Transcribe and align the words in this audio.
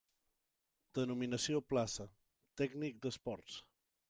Denominació 0.99 1.61
plaça: 1.75 2.09
tècnic 2.63 3.01
d'esports. 3.07 3.63